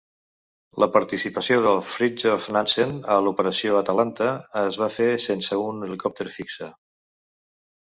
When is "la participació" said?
0.83-1.57